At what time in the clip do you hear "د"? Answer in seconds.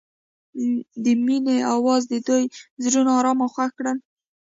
1.03-1.05, 2.09-2.13